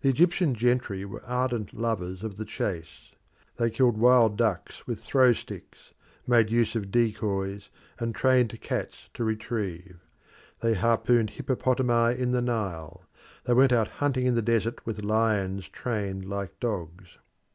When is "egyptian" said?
0.08-0.54